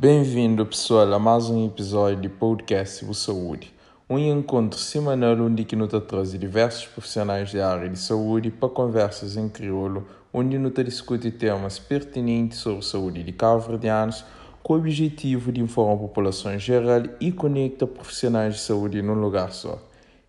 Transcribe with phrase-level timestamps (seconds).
[0.00, 3.70] Bem-vindo, pessoal, a mais um episódio de podcast O Saúde,
[4.08, 9.36] um encontro semanal onde que nos traz diversos profissionais da área de saúde para conversas
[9.36, 14.24] em crioulo, onde nos discute temas pertinentes sobre saúde de cabo-verdianos,
[14.62, 19.12] com o objetivo de informar a população em geral e conectar profissionais de saúde num
[19.12, 19.78] lugar só.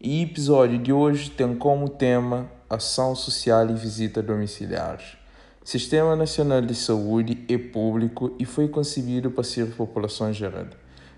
[0.01, 5.20] E o episódio de hoje tem como tema ação social e visita domiciliares.
[5.63, 10.65] Sistema Nacional de Saúde é público e foi concebido para a população geral.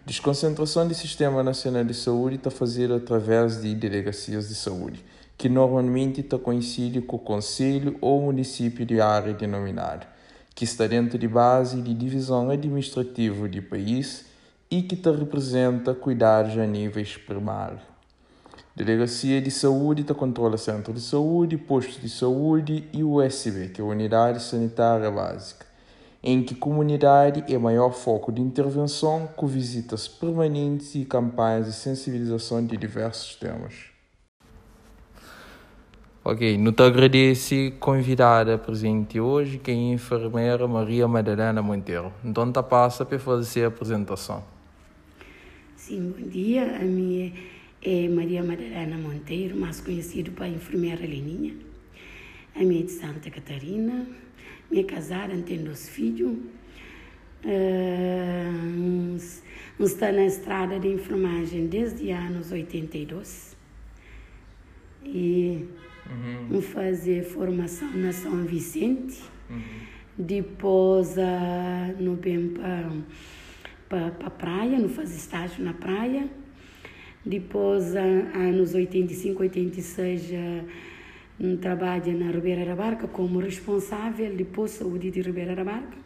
[0.05, 5.03] Desconcentração do Sistema Nacional de Saúde está feita através de delegacias de saúde,
[5.37, 10.05] que normalmente está conhecido como Conselho ou Município de área denominado,
[10.53, 14.25] que está dentro de base de divisão administrativa do país
[14.69, 17.92] e que representa cuidados a níveis primários.
[18.75, 23.83] Delegacia de Saúde está controla centro de saúde, posto de saúde e USB, que é
[23.83, 25.63] a Unidade Sanitária Básica,
[26.23, 32.65] em que comunidade é maior foco de intervenção com visitas permanentes e campanhas de sensibilização
[32.65, 33.75] de diversos temas.
[36.25, 42.11] Ok, não te agradeço convidada presente hoje, que é a enfermeira Maria Madalena Monteiro.
[42.25, 44.43] Então, tá passa para fazer a apresentação.
[45.75, 46.77] Sim, bom dia.
[46.77, 47.33] A minha
[47.85, 51.53] é Maria Madalena Monteiro, mais conhecido para enfermeira Leninha.
[52.55, 54.07] A minha é de Santa Catarina.
[54.71, 56.37] Minha casada, tenho dois filhos.
[57.43, 59.17] Uh,
[59.81, 63.57] está na estrada de enfermagem desde anos 82.
[65.03, 65.67] E
[66.09, 66.61] uhum.
[66.61, 69.21] fazer formação na São Vicente.
[69.49, 69.61] Uhum.
[70.17, 72.53] Depois, uh, no bem
[73.89, 76.29] para a praia, não fazer estágio na praia
[77.25, 80.31] depois, anos 85, 86,
[81.39, 86.03] um, trabalha na Ribeira da Barca como responsável de de saúde de Ribeira da Barca.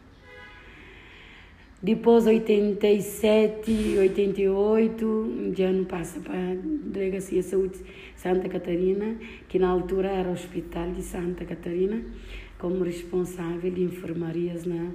[1.81, 7.79] Depois, 87, 88, já não passa para a Delegacia de Saúde
[8.15, 9.15] Santa Catarina,
[9.47, 12.01] que na altura era o Hospital de Santa Catarina,
[12.59, 14.91] como responsável de enfermarias na,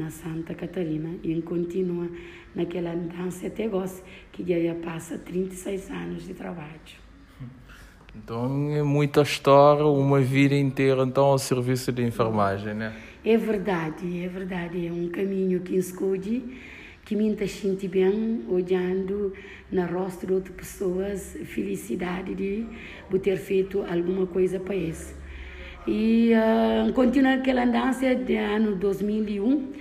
[0.00, 1.10] na Santa Catarina.
[1.22, 2.08] E continua
[2.54, 4.02] naquela dança até gosto,
[4.32, 6.70] que já passa 36 anos de trabalho.
[8.16, 12.92] Então é muita história, uma vida inteira então ao serviço de enfermagem, né?
[13.24, 14.86] É verdade, é verdade.
[14.86, 16.58] É um caminho que escolhi,
[17.04, 19.32] que me sente bem olhando
[19.70, 22.66] na rosto de outras pessoas, felicidade de
[23.22, 25.19] ter feito alguma coisa para isso.
[25.86, 29.72] E uh, continuar aquela dança de ano 2001,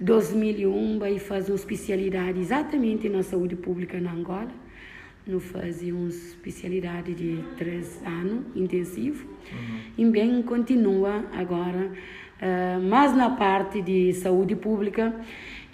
[0.00, 4.48] 2001 vai fazer uma especialidade exatamente na saúde pública na Angola.
[5.26, 9.26] Não fazia uma especialidade de três anos intensivo.
[9.26, 9.78] Uhum.
[9.98, 11.90] E bem continua agora,
[12.40, 15.14] uh, mais na parte de saúde pública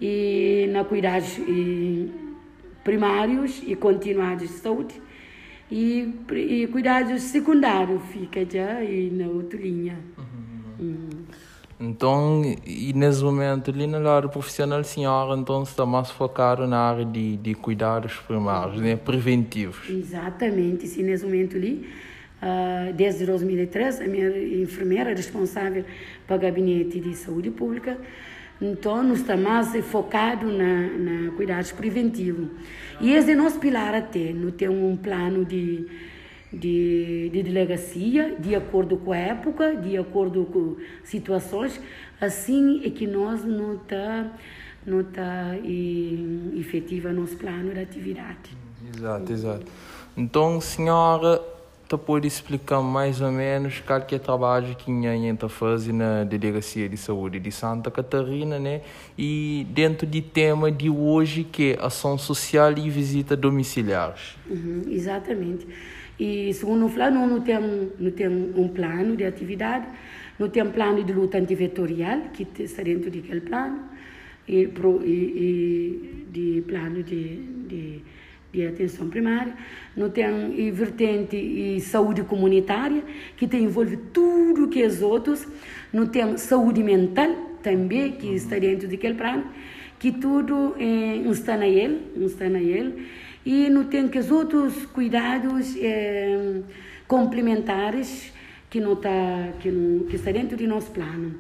[0.01, 2.11] e na cuidados e
[2.83, 5.02] primários e continuados de saúde.
[5.75, 6.07] E,
[6.37, 9.99] e cuidados secundários fica já e na outra linha.
[10.19, 10.87] Uhum.
[10.87, 11.09] Uhum.
[11.81, 17.07] Então, e nesse momento, ali na área profissional, senhora então está mais focada na área
[17.07, 18.97] de, de cuidados primários, né?
[18.97, 19.89] preventivos.
[19.89, 21.89] Exatamente, sim, nesse momento ali,
[22.43, 24.29] uh, desde 2003, a minha
[24.63, 25.87] enfermeira responsável
[26.27, 27.97] para o gabinete de saúde pública,
[28.63, 32.49] então, nós está mais focado na, na cuidados preventivos.
[33.01, 35.87] E esse é nosso pilar até, não tem um plano de
[36.53, 41.81] de, de delegacia, de acordo com a época, de acordo com situações.
[42.21, 44.31] Assim é que nós não está
[44.85, 45.57] não tá
[46.59, 48.51] efetiva nosso plano de atividade.
[48.95, 49.67] Exato, exato.
[50.17, 51.41] Então, senhora,
[51.93, 56.97] tu pode explicar mais ou menos o trabalho que a gente faz na Delegacia de
[56.97, 58.81] Saúde de Santa Catarina, né?
[59.19, 64.37] E dentro do tema de hoje, que é ação social e visita domiciliares.
[64.49, 65.67] Uhum, exatamente.
[66.19, 67.59] E segundo o plano, não tem,
[67.99, 69.87] não tem um plano de atividade,
[70.39, 73.81] não tem um plano de luta antivetorial, que está dentro daquele plano,
[74.49, 77.37] e, pro, e, e de plano de,
[77.69, 78.03] de,
[78.53, 79.55] de, atenção primária,
[79.97, 83.03] não tem vertente e saúde comunitária,
[83.37, 85.47] que te envolve tudo que os outros,
[85.93, 87.31] não tem saúde mental
[87.63, 89.45] também, que está dentro daquele plano,
[89.99, 93.07] que tudo é, está na ele, está na ele,
[93.45, 96.61] e não tem que os outros cuidados é,
[97.07, 98.33] complementares
[98.71, 101.35] que não está que não que está dentro do nosso plano.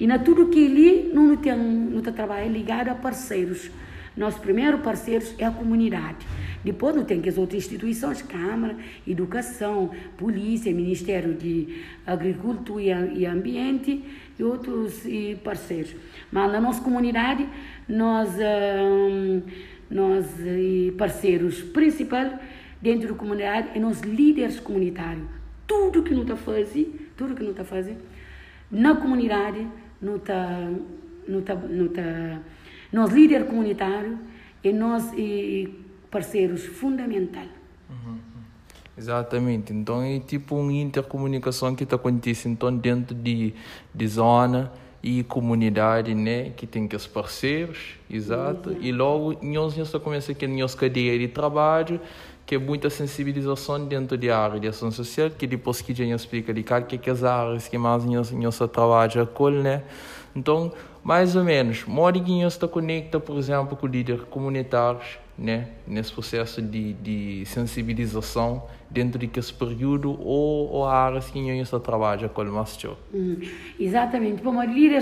[0.00, 3.70] E na tudo que ali não tem não está trabalho ligado a parceiros
[4.16, 6.26] nosso primeiro parceiro é a comunidade
[6.64, 8.76] Depois tem que as outras instituições, Câmara,
[9.06, 14.02] Educação, Polícia, Ministério de Agricultura e Ambiente
[14.38, 15.02] e outros
[15.42, 15.94] parceiros.
[16.32, 17.46] Mas na nossa comunidade,
[17.88, 19.42] nós, hum,
[19.90, 20.26] nós
[20.96, 22.32] parceiros principais
[22.80, 25.24] dentro da comunidade é nós líderes comunitários.
[25.66, 28.00] Tudo que não está fazendo, tudo que não está fazendo,
[28.70, 29.66] na comunidade,
[30.00, 30.70] não está,
[31.26, 32.40] não está, não está,
[32.94, 34.16] nós líderes comunitários
[34.62, 35.68] e nós e
[36.10, 37.50] parceiros fundamentais.
[37.90, 38.18] Uhum.
[38.96, 43.52] Exatamente, então é tipo uma intercomunicação que está acontecendo então, dentro de,
[43.92, 44.72] de zona
[45.06, 48.78] e comunidade, né, que tem que os parceiros, exato, uhum.
[48.80, 52.00] e logo nós já começa aqui nossa cadeia de trabalho,
[52.46, 56.54] que é muita sensibilização dentro da área de ação social, que depois que já explica
[56.54, 59.82] de que, que as áreas que mais nós, nós trabalha com, né,
[60.34, 60.72] então,
[61.02, 66.12] mais ou menos, modo que nós está conecta, por exemplo, com líderes comunitários, né, nesse
[66.12, 71.80] processo de, de sensibilização dentro de esse período ou, ou a área que nós está
[71.80, 72.96] trabalha com o Mastro.
[73.12, 73.36] Hum,
[73.78, 74.60] exatamente, como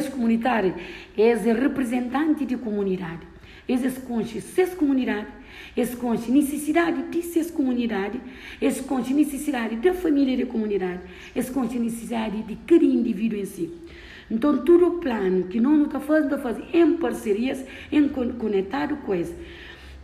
[0.08, 0.74] comunitários,
[1.16, 3.32] é representante de comunidade.
[3.68, 5.28] Eles conhecem ser comunidade,
[5.76, 8.20] eles conhecem necessidade de ser comunidade,
[8.60, 11.00] eles conhecem necessidade da família de comunidade,
[11.34, 13.70] eles conhecem necessidade de cada indivíduo em si.
[14.30, 19.14] Então, todo o plano que nós estamos fazendo, está fazendo em parcerias, em conectado com
[19.14, 19.34] isso.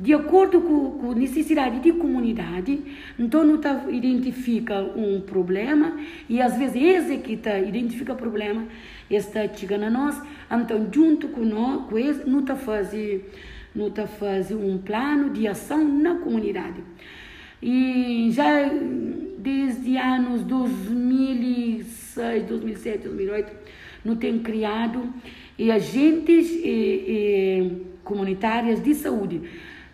[0.01, 2.81] De acordo com, a necessidade de comunidade,
[3.19, 5.99] então não tá, identifica um problema
[6.29, 8.65] e às vezes esse que tá, identifica problema
[9.11, 13.25] está chegando a nós, então junto com nós, com esse, não está fazendo
[13.95, 16.83] tá fazendo um plano de ação na comunidade.
[17.63, 18.71] E já
[19.39, 23.53] desde anos 2006, 2007, 2008,
[24.05, 25.13] não tem criado
[25.59, 29.43] e agentes e, e comunitárias de saúde.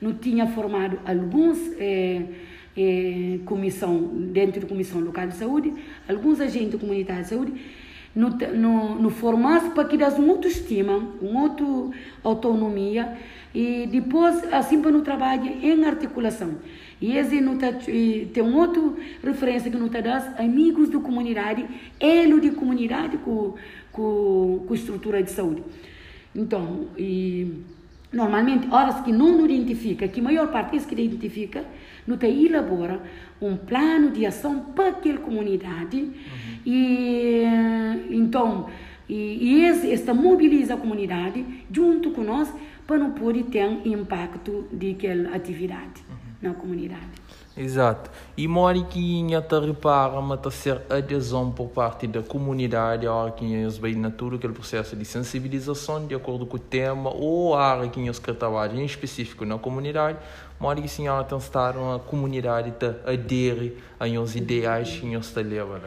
[0.04, 2.20] Não tinha formado alguns é,
[2.76, 3.96] é, comissão
[4.30, 5.72] dentro da comissão local de saúde,
[6.06, 7.52] alguns agentes comunitários de saúde
[8.14, 11.90] no, no, no formato para que das muito estima, muito
[12.22, 13.16] autonomia
[13.54, 16.56] e depois assim para no trabalho em articulação.
[17.00, 18.82] E esse não tá, tem uma outra
[19.22, 21.64] referência que não está das amigos da comunidade,
[21.98, 23.54] elo de comunidade com,
[23.90, 25.62] com, com estrutura de saúde.
[26.34, 27.62] Então, e,
[28.14, 31.64] normalmente, horas que não identifica, que a maior parte isso que identifica,
[32.06, 33.00] não te elabora
[33.40, 36.12] um plano de ação para aquela comunidade uhum.
[36.64, 37.42] e
[38.10, 38.68] então
[39.08, 42.52] e, e esta mobiliza a comunidade junto com nós
[42.86, 46.48] para não poder ter impacto daquela atividade uhum.
[46.48, 47.23] na comunidade.
[47.56, 48.10] Exato.
[48.36, 50.18] E mora que te repara,
[50.48, 54.52] a ser adesão por parte da comunidade, a hora que eles vêm na tudo aquele
[54.52, 58.00] processo de sensibilização de acordo com o tema ou a área que
[58.34, 60.18] trabalham em específico na comunidade,
[60.58, 65.26] mora que sim, ela tem estar uma comunidade te adere a uns ideais que eles
[65.26, 65.84] estão levando.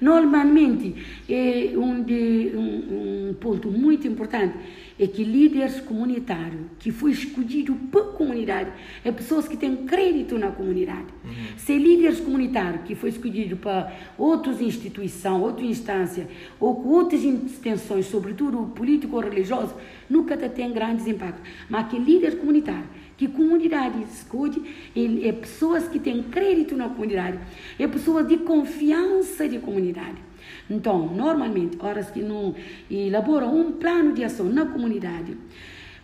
[0.00, 0.96] Normalmente,
[1.28, 7.74] é um, de, um, um ponto muito importante é que líderes comunitários que foi escolhido
[7.90, 8.70] para a comunidade
[9.04, 11.06] é pessoas que têm crédito na comunidade.
[11.24, 11.56] Uhum.
[11.56, 16.26] Se líderes comunitários que foi escolhido para outras instituições, outra instância
[16.58, 19.74] ou com outras intenções, sobretudo político ou religioso,
[20.10, 21.42] nunca tem grandes impactos.
[21.68, 22.86] Mas que líderes comunitários
[23.16, 24.62] que comunidade escolhe
[25.24, 27.38] é pessoas que têm crédito na comunidade,
[27.76, 30.27] é pessoas de confiança de comunidade.
[30.68, 32.54] Então, normalmente, horas que não
[32.90, 35.36] elaboram um plano de ação na comunidade,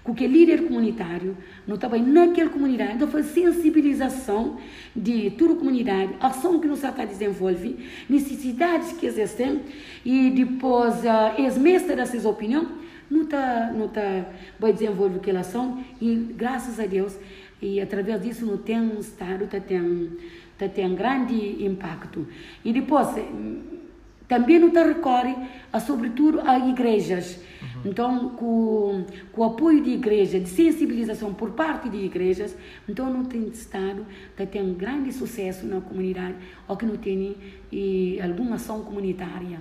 [0.05, 1.35] com que líder comunitário
[1.67, 4.59] não está bem naquela comunidade, então faz sensibilização
[4.95, 7.77] de toda a comunidade, ação que não está a desenvolver,
[8.09, 9.63] necessidades que existem
[10.05, 12.69] e depois uh, eles mestram essas opiniões,
[13.11, 14.27] não está não tá
[14.61, 17.17] vai desenvolver aquela ação e graças a Deus
[17.63, 20.11] e através disso não tem um estado, tá tem
[20.59, 22.27] tá tem grande impacto.
[22.63, 23.09] E depois
[24.35, 25.37] também não recorre,
[25.73, 27.37] a, sobretudo, a igrejas.
[27.37, 27.83] Uhum.
[27.85, 32.57] Então, com, com o apoio de igreja, de sensibilização por parte de igrejas,
[32.89, 34.05] então não tem Estado
[34.37, 36.35] que tem um grande sucesso na comunidade
[36.67, 37.37] ou que não tem
[37.71, 39.61] e, alguma ação comunitária.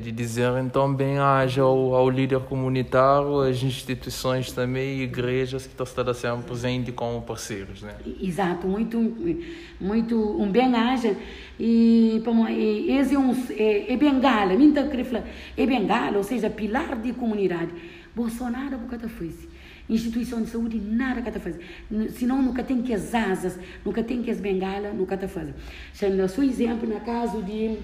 [0.00, 5.86] De dizer então bem haja ao, ao líder comunitário, as instituições também, igrejas que estão
[6.14, 7.94] sempre presentes como parceiros, né?
[8.20, 8.98] Exato, muito,
[9.80, 11.16] muito um bem haja
[11.58, 15.24] e, e esse é um é, é bengala, minta falar,
[15.56, 17.70] é bengala, ou seja, pilar de comunidade.
[18.14, 19.48] Bolsonaro nunca fez.
[19.88, 21.60] Instituição de saúde nada que fazer.
[22.10, 25.54] Senão nunca tem que as asas, nunca tem que as bengala, nunca está fazendo.
[25.92, 27.78] Seu exemplo no caso de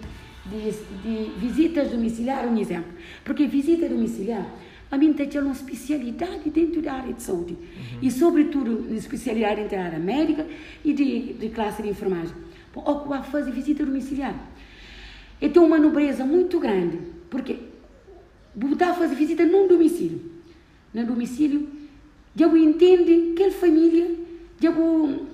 [0.51, 0.71] de,
[1.03, 2.93] de visitas domiciliares, um exemplo.
[3.25, 4.47] Porque visita domiciliar,
[4.91, 7.53] a mim tem uma especialidade dentro da área de saúde.
[7.53, 7.99] Uhum.
[8.01, 10.47] E, sobretudo, especialidade dentro da área médica
[10.85, 12.35] e de, de classe de enfermagem.
[12.75, 14.35] Ocupar fazer visita domiciliar.
[15.41, 17.59] E tem uma nobreza muito grande, porque
[18.55, 20.21] botar fazer visita num domicílio.
[20.95, 21.69] No domicílio,
[22.35, 24.11] já entende que a família,
[24.61, 24.71] já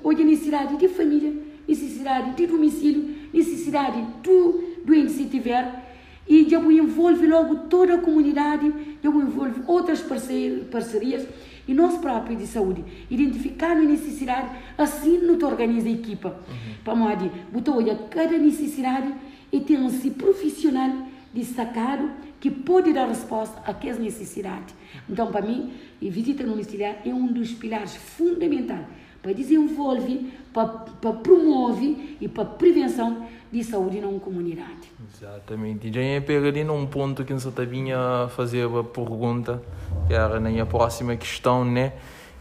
[0.02, 1.32] hoje necessidade de família,
[1.68, 5.82] necessidade de domicílio, necessidade do doente se tiver,
[6.26, 8.72] e já envolve logo toda a comunidade,
[9.02, 11.26] já envolve outras parcerias
[11.66, 16.28] e nós próprios de saúde, identificar a necessidade, assim nos organiza a equipa.
[16.28, 16.74] Uhum.
[16.82, 19.12] Para modo botou olhar cada necessidade
[19.52, 22.10] e tem um si profissional destacado
[22.40, 24.74] que pode dar resposta a aquelas necessidades.
[25.08, 25.72] Então, para mim,
[26.02, 28.86] a visita domiciliar é um dos pilares fundamentais
[29.24, 34.92] para desenvolver, para, para promover e para prevenção de saúde na comunidade.
[35.16, 35.88] Exatamente.
[35.88, 39.62] E já pega ali num ponto que você vinha fazer a pergunta,
[40.06, 41.94] que era na minha próxima questão, né?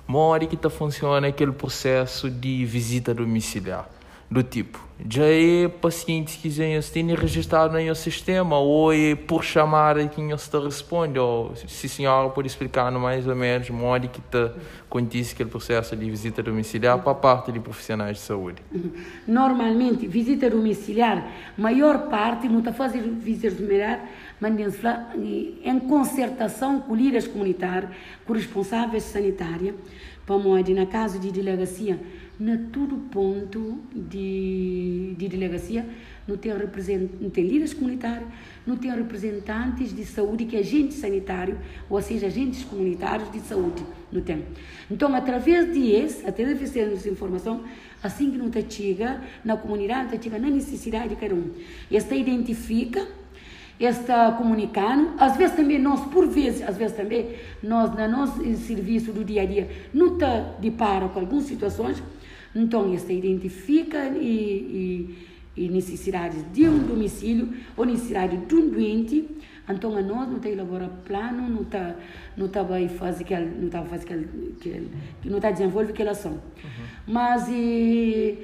[0.05, 3.87] Mora que está funciona aquele processo de visita domiciliar
[4.29, 10.07] do tipo, já é paciente que já tem registrado no sistema ou é por chamada
[10.07, 14.07] que não está responde ou se a senhora pode explicar mais ou menos o modo
[14.07, 14.51] que está
[14.87, 18.61] acontece aquele processo de visita domiciliar para a parte de profissionais de saúde.
[18.71, 18.91] Uhum.
[19.27, 21.27] Normalmente, visita domiciliar,
[21.57, 24.07] maior parte não está fazendo visita domiciliar,
[24.39, 24.53] mas
[25.63, 27.91] em concertação com líderes comunitários,
[28.25, 29.75] com responsáveis sanitários,
[30.25, 30.37] para
[30.73, 31.99] na caso de delegacia,
[32.39, 35.85] na todo ponto de, de delegacia,
[36.27, 38.27] não tem, represent, não tem líderes comunitários,
[38.65, 41.59] não tem representantes de saúde, que é agente sanitário,
[41.89, 44.45] ou seja, agentes comunitários de saúde, não tem.
[44.89, 47.63] Então, através de esse, através dessa informação,
[48.01, 51.51] assim que não te chega na comunidade, te chega na necessidade de cada um.
[51.91, 53.05] Esta identifica,
[53.79, 59.11] está comunicando, às vezes também nós, por vezes, às vezes também, nós, no nosso serviço
[59.11, 62.01] do dia a dia, não está de para com algumas situações,
[62.55, 65.17] então, esta identifica e,
[65.57, 69.27] e, e necessidades de um domicílio ou necessidade de um doente.
[69.67, 71.95] Então, a nós não está elaborar plano, não está
[72.35, 74.05] não tá vai fazer que não está fazer
[74.59, 74.87] que,
[75.21, 76.33] que não está desenvolvendo aquela ação.
[76.33, 76.85] Uhum.
[77.07, 78.39] Mas e,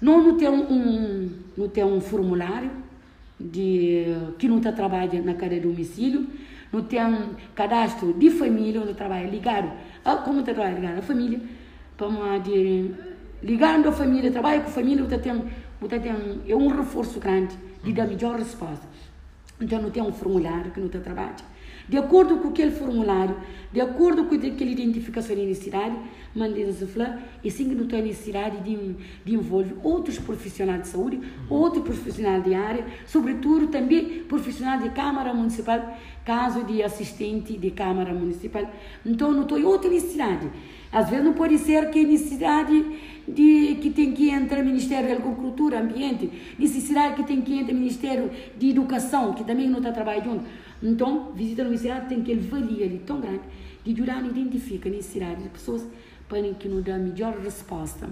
[0.00, 2.70] não, não tem um não tem um formulário
[3.38, 4.06] de
[4.38, 6.26] que não está trabalhando na cada domicílio,
[6.72, 9.70] não tem um cadastro de família onde trabalha ligado
[10.04, 11.40] a como está trabalhando ligado a família
[11.96, 12.90] para de
[13.42, 15.44] ligando a família, trabalho com a família, você tem,
[15.80, 18.86] você tem é um reforço grande de dar melhor resposta.
[19.60, 21.55] Então, não tem um formulário que não está trabalha.
[21.88, 23.36] De acordo com aquele formulário,
[23.72, 25.96] de acordo com aquela identificação de necessidade,
[26.34, 31.20] manda-se falar, e sim que não tem necessidade de, de envolver outros profissionais de saúde,
[31.48, 38.12] outros profissionais de área, sobretudo também profissionais de Câmara Municipal, caso de assistente de Câmara
[38.12, 38.68] Municipal.
[39.04, 40.50] Então, não tem outra necessidade.
[40.90, 42.84] Às vezes não pode ser que necessidade
[43.28, 48.30] de que tem que entrar Ministério da Agricultura, Ambiente, necessidade que tem que entrar Ministério
[48.56, 50.42] de Educação, que também não está trabalhando.
[50.82, 53.40] Então, visita no necessidade tem que avaliar ali tão grande
[53.84, 55.86] de ajudar a identificar a necessidade de pessoas
[56.28, 58.08] para que nos dê a melhor resposta.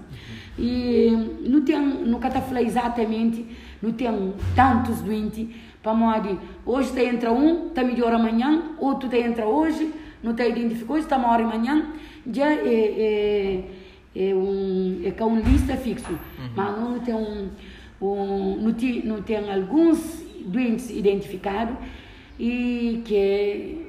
[0.57, 3.45] E não tem, nunca está falando exatamente,
[3.81, 5.47] não tem tantos doentes,
[5.83, 9.91] para modo hoje está entra um, está melhor amanhã, outro está entra hoje,
[10.23, 11.91] não está identificado, está maior amanhã,
[12.31, 13.63] já é, é
[14.15, 16.49] é um é com lista fixo, uhum.
[16.55, 17.49] mas não tem um,
[18.01, 21.75] um não, tem, não tem alguns doentes identificados
[22.39, 23.85] e que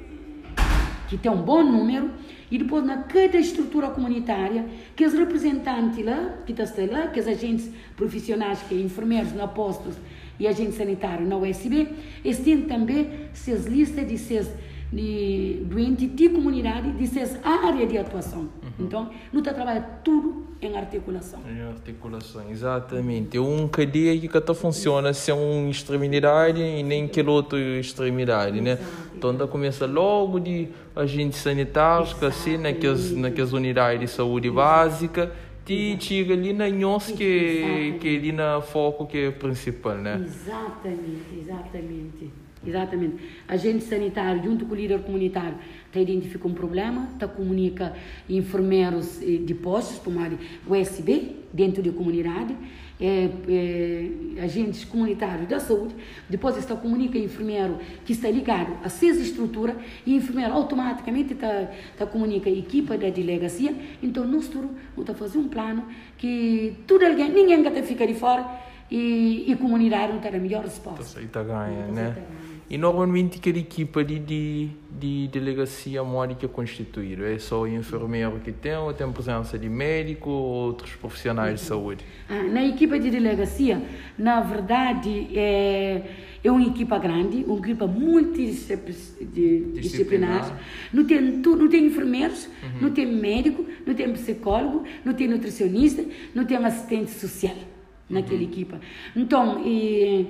[1.08, 2.10] que tem um bom número
[2.50, 7.28] e depois na cada estrutura comunitária que os representantes lá que estão lá que os
[7.28, 9.94] agentes profissionais que é enfermeiros na postos
[10.38, 11.88] e agentes sanitários na USB
[12.24, 14.48] eles têm também seus listas de seus
[14.92, 18.40] de doente de comunidade, de ser área de atuação.
[18.40, 18.86] Uhum.
[18.86, 21.40] Então, não está trabalhando tudo em articulação.
[21.48, 23.36] Em articulação, exatamente.
[23.36, 28.78] É um cadeia que está funciona sem uma extremidade e nem que outra extremidade, né?
[29.14, 35.32] Então, está começa logo de agentes sanitários, que assim, naquelas, naquelas unidades de saúde básica,
[35.68, 40.22] e chega ali na nós que, que é ali na foco que é principal, né?
[40.24, 42.45] Exatamente, exatamente.
[42.66, 43.16] Exatamente.
[43.46, 45.56] Agente sanitário, junto com o líder comunitário,
[45.86, 47.94] está identifica um problema, está comunica
[48.28, 50.30] enfermeiros de postos, uma
[50.66, 52.54] USB, dentro da comunidade,
[53.00, 55.94] é, é, agentes comunitários da saúde,
[56.28, 62.06] depois está comunica enfermeiro que está ligado a seis estrutura e enfermeiro automaticamente está, está
[62.06, 65.84] comunica a equipa da delegacia, então nós tudo está fazer um plano
[66.16, 68.46] que tudo alguém, ninguém vai ficar de fora
[68.90, 71.00] e, e comunidade não terá melhor resposta.
[71.00, 72.16] Então, isso aí está ganha, né?
[72.68, 77.32] E normalmente aquela equipa de, de, de delegacia módica é constituída?
[77.32, 81.66] É só o enfermeiro que tem ou tem presença de médico ou outros profissionais de
[81.66, 82.04] saúde?
[82.28, 83.80] Ah, na equipa de delegacia,
[84.18, 86.02] na verdade, é,
[86.42, 90.58] é uma equipa grande, uma equipa multidisciplinar.
[90.92, 92.80] Não tem, não tem enfermeiros, uhum.
[92.80, 96.04] não tem médico, não tem psicólogo, não tem nutricionista,
[96.34, 97.54] não tem assistente social
[98.10, 98.44] naquela uhum.
[98.44, 98.80] equipa.
[99.14, 100.26] Então, e,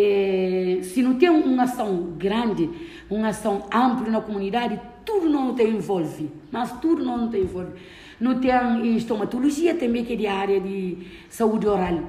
[0.00, 2.70] é, se não tem uma ação grande,
[3.10, 7.72] uma ação ampla na comunidade, tudo não tem envolve, mas tudo não tem envolve.
[8.20, 12.02] Não tem estomatologia também, que é de área de saúde oral.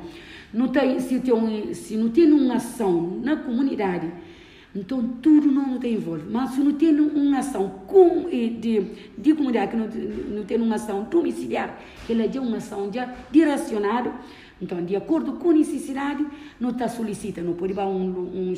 [0.54, 4.12] Não tem, se, tem, se não tem uma ação na comunidade,
[4.76, 6.24] então tudo não tem envolve.
[6.30, 8.86] Mas se não tem uma ação com, de,
[9.18, 9.88] de comunidade, que não,
[10.38, 12.90] não tem uma ação domiciliar, ela é uma ação
[13.32, 14.14] direcionada,
[14.62, 16.26] então, de acordo com a necessidade,
[16.60, 18.54] não está solicita, não pode ir a um, um,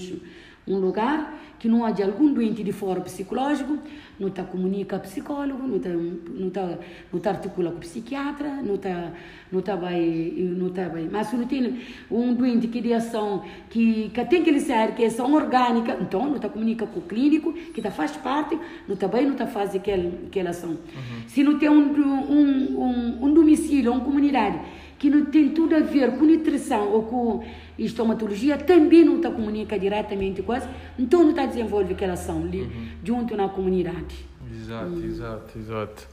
[0.67, 3.77] um lugar que não haja algum doente de fora psicológico,
[4.19, 6.77] não está comunica com psicólogo, não está não tá,
[7.13, 9.11] não tá articula com psiquiatra, não está
[9.51, 10.01] não está vai
[10.37, 11.07] não está vai.
[11.11, 15.03] Mas se não tem um doente que de ação que, que tem que ser que
[15.03, 18.95] é ação orgânica, então não está comunica com o clínico que está faz parte, não
[18.95, 20.71] está bem, não está faz aquela aquela ação.
[20.71, 21.27] Uhum.
[21.27, 24.59] Se não tem um, um, um, um domicílio, uma comunidade
[24.97, 27.43] que não tem tudo a ver com nutrição ou com
[27.77, 32.61] estomatologia, também não está comunica diretamente com isso, então não está desenvolvendo aquela ação ali,
[32.61, 32.87] uhum.
[33.03, 34.31] junto na comunidade.
[34.53, 35.05] Exato, hum.
[35.05, 36.07] exato, exato.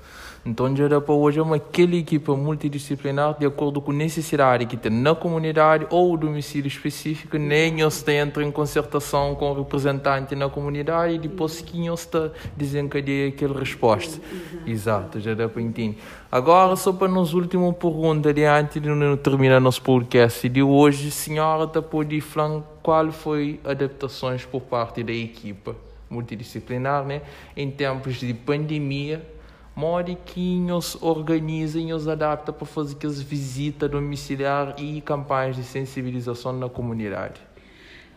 [0.44, 4.76] Então, dá para hoje é uma aquela equipa multidisciplinar de acordo com a necessidade que
[4.76, 10.48] tem na comunidade ou domicílio específico, nem eles entram em concertação com o representante na
[10.48, 14.20] comunidade e depois que eles está desencadeia aquela resposta.
[14.66, 15.98] Exato, já dá para entender.
[16.30, 21.64] Agora, só para nos última pergunta, antes de não terminar nosso podcast de hoje, senhora,
[21.64, 25.74] está pode falar qual foi adaptações por parte da equipa
[26.08, 27.22] multidisciplinar, né,
[27.56, 29.22] em tempos de pandemia
[29.78, 36.68] Moriquinhos organiza e os adapta para fazer aquelas visitas domiciliar e campanhas de sensibilização na
[36.68, 37.40] comunidade.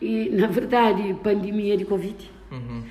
[0.01, 2.31] E, na verdade, pandemia de Covid.
[2.51, 2.81] Uhum.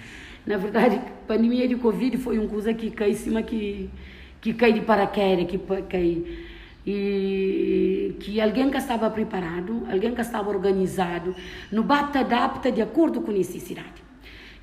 [0.46, 3.90] Na verdade, pandemia de Covid foi uma coisa que cai em cima, que,
[4.40, 6.24] que cai de paraquedas, que cai...
[6.87, 11.35] E que alguém que estava preparado, alguém que estava organizado,
[11.72, 14.00] no bate adapta de acordo com necessidade.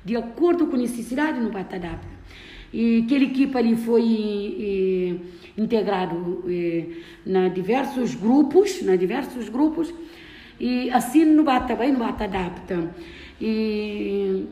[0.02, 2.18] De acordo com necessidade, no bate adapta.
[2.72, 5.20] E aquela equipe ali foi e,
[5.56, 9.92] integrado e, na diversos grupos, na diversos grupos,
[10.60, 12.90] e assim não bate bem, não bate adapta.
[13.40, 14.44] E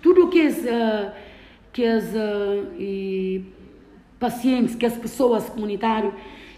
[0.00, 0.56] tudo que as,
[1.72, 2.04] que as
[2.78, 3.44] e,
[4.18, 6.14] pacientes, que as pessoas comunitárias,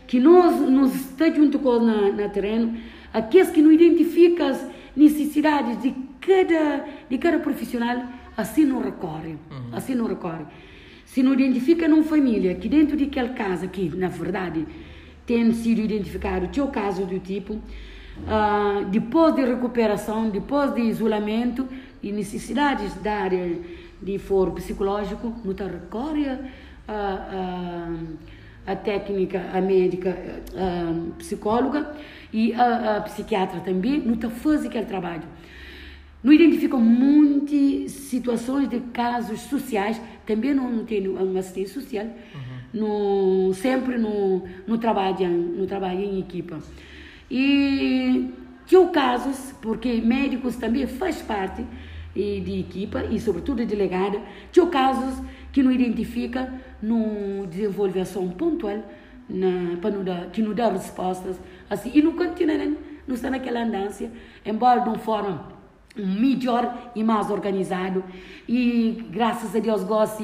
[0.06, 2.78] que nós nos está junto com na, na terreno,
[3.12, 8.04] aqueles que não identificam as necessidades de cada, de cada profissional,
[8.36, 9.70] assim não recorre, uhum.
[9.72, 10.44] assim não recorre
[11.06, 12.54] se não identifica numa família.
[12.54, 14.66] Que dentro daquela casa que na verdade
[15.24, 21.66] tem sido identificado o teu caso do tipo uh, depois de recuperação depois de isolamento
[22.02, 23.58] e necessidades da área
[24.00, 26.38] de foro psicológico te recorre a,
[26.86, 30.16] a, a, técnica a médica
[30.54, 31.92] a, psicóloga
[32.32, 35.24] e a, a psiquiatra também te faz aquele trabalho
[36.26, 43.48] não identificam muitas situações de casos sociais, também não, não tem uma assistência social, uhum.
[43.48, 44.42] no, sempre no,
[44.76, 46.58] trabalho, no trabalho em equipa.
[47.30, 48.28] E
[48.66, 51.64] tinha casos, porque médicos também faz parte
[52.12, 58.82] de equipa e sobretudo delegada, tinha casos que não identifica, não desenvolve ação pontual,
[59.30, 61.38] na, para não dar, que não dá respostas,
[61.70, 62.56] assim, e não continua,
[63.06, 64.10] não está naquela andância,
[64.44, 65.54] embora uma forma
[65.96, 68.04] melhor e mais organizado.
[68.48, 70.22] E graças a Deus gosta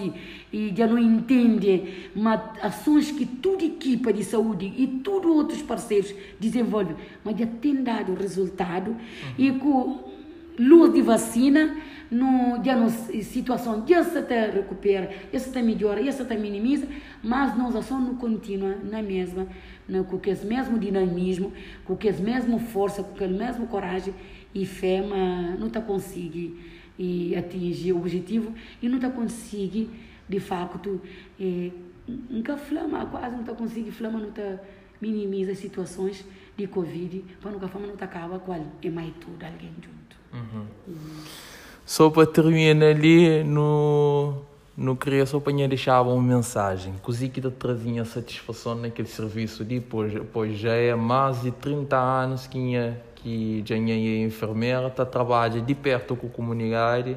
[0.53, 6.15] e já não entende mas ações que toda equipa de saúde e todos outros parceiros
[6.39, 6.97] desenvolvem.
[7.25, 8.91] Mas já tem dado resultado.
[8.93, 8.99] Uhum.
[9.39, 10.13] e com
[10.59, 11.75] luz de vacina
[12.11, 16.35] no já no situação já se está recupera já se está melhora já se está
[16.35, 16.87] minimiza
[17.23, 19.47] mas nossa ação não continua na mesma
[20.09, 21.53] com o mesmo dinamismo
[21.85, 24.13] com o mesmo força com a mesma coragem
[24.55, 26.57] e FEMA não está conseguindo
[26.99, 28.53] e atingir o objetivo.
[28.81, 29.91] E não está conseguindo
[30.29, 31.01] de facto
[31.39, 31.71] é,
[32.31, 34.59] nunca flama quase não está conseguindo flama não está
[35.01, 36.25] minimiza situações
[36.57, 37.25] de covid.
[37.41, 40.03] Para nunca flama não está acaba qual é mais tudo alguém junto.
[40.33, 40.67] Uhum.
[40.89, 41.25] Uhum.
[41.85, 44.43] só para terminar ali no
[44.75, 50.57] não queria só para deixar uma mensagem, coisa que trazia satisfação naquele serviço depois, depois
[50.59, 55.75] já é mais de 30 anos que é que já é enfermeira, tá trabalha de
[55.75, 57.17] perto com a comunidade,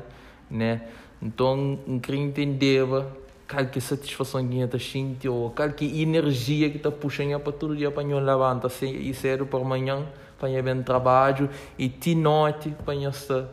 [0.49, 0.81] né?
[1.21, 2.85] Então, queria entender
[3.49, 7.75] qual que satisfação que está sentindo, ou qual que energia que está puxando para todo
[7.75, 10.05] dia para não levantar e cedo para amanhã,
[10.37, 13.45] para ir trabalho e te noite para estar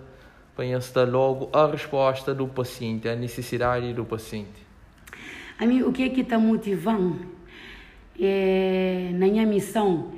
[0.55, 4.67] para estar logo a resposta do paciente, a necessidade do paciente.
[5.59, 7.27] A mim, o que é que está motivando
[8.21, 10.12] é, na minha missão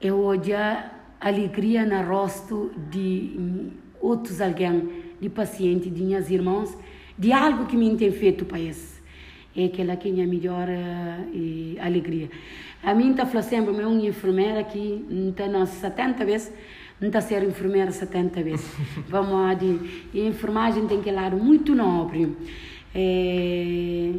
[0.00, 0.95] é olhar
[1.28, 4.88] alegria no rosto de outros alguém,
[5.20, 6.76] de paciente, de minhas irmãos,
[7.18, 8.96] de algo que me tem feito para isso.
[9.56, 12.28] É aquela que é a melhor é, alegria.
[12.82, 16.52] A mim está falando sempre, eu uma enfermeira que está nas 70 vezes
[17.00, 18.70] não está a ser enfermeira 70 vezes.
[19.08, 19.78] Vamos lá, de,
[20.12, 22.36] e a enfermagem tem que lado muito nobre.
[22.94, 24.10] É,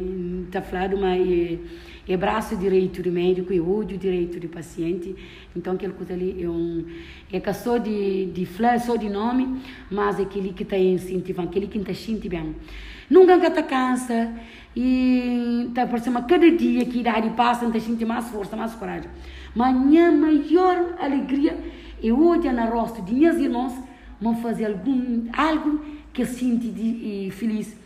[0.46, 1.58] está falando uma é,
[2.08, 5.14] é braço direito do médico e olho direito do paciente.
[5.54, 6.84] Então aquele coisa ali é um
[7.32, 11.66] é só de de flor, só de nome, mas é aquele que está incentivando, aquele
[11.66, 12.56] que está sentindo bem.
[13.10, 14.32] Nunca está cansa
[14.74, 19.10] e está parecendo cada dia que idade passa, está sentindo mais força, mais coragem.
[19.54, 21.58] Mas minha maior alegria
[22.02, 23.74] e hoje na rosto de minhas irmãs
[24.20, 25.80] vão fazer algum algo
[26.12, 27.76] que sinto de, feliz,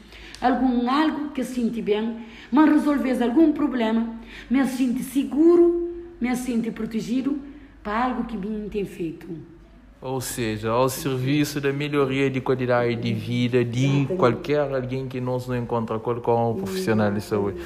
[0.43, 2.19] algum algo que sinto bem,
[2.51, 4.15] mas resolver algum problema,
[4.51, 7.39] me sinto seguro, me sinto protegido
[7.83, 9.27] para algo que me tem feito.
[10.01, 15.47] Ou seja, ao serviço da melhoria de qualidade de vida de qualquer alguém que nós
[15.47, 17.61] não encontra qualquer profissional de saúde.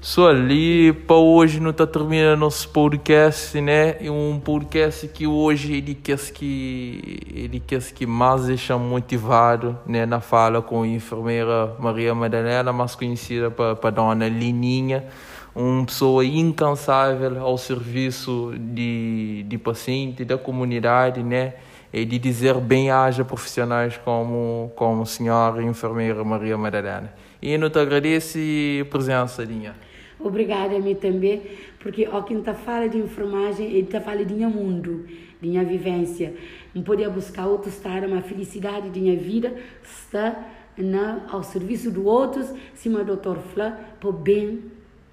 [0.00, 3.96] Só ali para hoje não está terminando nosso podcast, né?
[4.00, 10.06] É um podcast que hoje ele quer que ele quer que mais deixa motivado, né?
[10.06, 15.04] Na fala com a enfermeira Maria Madalena, mais conhecida para para Dona Lininha,
[15.52, 21.54] uma pessoa incansável ao serviço de de paciente da comunidade, né?
[21.92, 27.12] E de dizer bem haja profissionais como como a senhora enfermeira Maria Madalena.
[27.42, 28.38] E não te agradeço
[28.80, 29.87] a presença, Linha.
[30.20, 31.42] Obrigada a mim também,
[31.78, 35.06] porque quem está fala de enfermagem, ele está falando de minha mundo,
[35.40, 36.34] de minha vivência.
[36.74, 40.44] Não podia buscar outro estar, uma felicidade de minha vida está
[40.76, 43.38] na, ao serviço do outros, cima do Dr.
[43.52, 44.64] Flá, para bem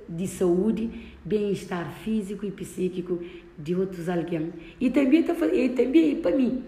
[0.09, 0.89] de saúde,
[1.23, 3.19] bem-estar físico e psíquico
[3.57, 4.53] de outros alguém.
[4.79, 6.63] E também, tá, e também para mim,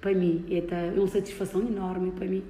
[0.00, 2.42] para mim, é, tá, é uma satisfação enorme para mim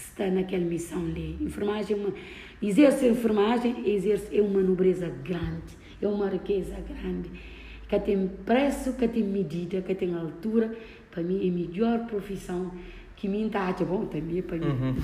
[0.00, 1.36] estar naquela missão ali.
[1.40, 2.12] Enfermagem é uma
[2.60, 7.30] Exerce a enfermagem, exerce, é uma nobreza grande, é uma riqueza grande,
[7.88, 10.74] que tem preço, que tem medida, que tem altura.
[11.10, 12.72] Para mim, é a melhor profissão
[13.14, 13.84] que me encaixa.
[13.84, 14.66] Bom, também para mim.
[14.66, 14.96] Uhum.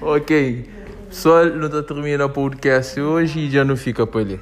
[0.00, 0.64] ok.
[1.10, 4.40] Só não termina o podcast hoje e já não fica por ali.